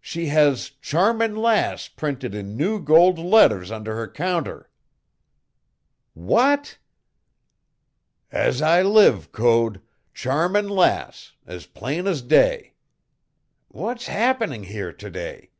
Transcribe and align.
She 0.00 0.26
has 0.26 0.70
Charming 0.80 1.34
Lass 1.34 1.88
printed 1.88 2.36
in 2.36 2.56
new 2.56 2.78
gold 2.80 3.18
letters 3.18 3.72
under 3.72 3.96
her 3.96 4.06
counter!" 4.06 4.70
"What?" 6.14 6.78
"As 8.30 8.62
I 8.62 8.82
live, 8.82 9.32
Code. 9.32 9.80
Charming 10.14 10.68
Lass, 10.68 11.32
as 11.48 11.66
plain 11.66 12.06
as 12.06 12.22
day! 12.22 12.74
What's 13.66 14.06
happening 14.06 14.62
here 14.62 14.92
to 14.92 15.10
day? 15.10 15.50